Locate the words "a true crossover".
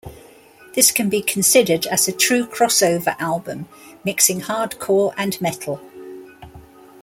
2.07-3.15